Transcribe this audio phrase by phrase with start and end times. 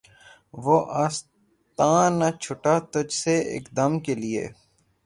[0.63, 4.43] وہ آستاں نہ چھٹا تجھ سے ایک دم کے لیے